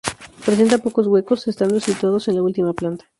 [0.43, 3.05] Presenta pocos huecos, estando estos situados en la última planta.